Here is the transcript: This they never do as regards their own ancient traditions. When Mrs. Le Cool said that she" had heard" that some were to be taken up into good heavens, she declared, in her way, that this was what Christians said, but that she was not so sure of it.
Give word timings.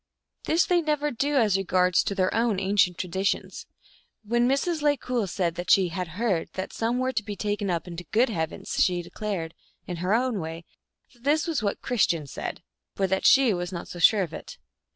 This 0.45 0.65
they 0.65 0.81
never 0.81 1.11
do 1.11 1.35
as 1.35 1.55
regards 1.59 2.01
their 2.03 2.33
own 2.33 2.59
ancient 2.59 2.97
traditions. 2.97 3.67
When 4.23 4.47
Mrs. 4.49 4.81
Le 4.81 4.97
Cool 4.97 5.27
said 5.27 5.53
that 5.53 5.69
she" 5.69 5.89
had 5.89 6.07
heard" 6.17 6.49
that 6.53 6.73
some 6.73 6.97
were 6.97 7.11
to 7.11 7.21
be 7.21 7.35
taken 7.35 7.69
up 7.69 7.87
into 7.87 8.05
good 8.05 8.29
heavens, 8.29 8.83
she 8.83 9.03
declared, 9.03 9.53
in 9.85 9.97
her 9.97 10.31
way, 10.31 10.65
that 11.13 11.23
this 11.23 11.45
was 11.45 11.61
what 11.61 11.83
Christians 11.83 12.31
said, 12.31 12.63
but 12.95 13.11
that 13.11 13.27
she 13.27 13.53
was 13.53 13.71
not 13.71 13.87
so 13.87 13.99
sure 13.99 14.23
of 14.23 14.33
it. 14.33 14.57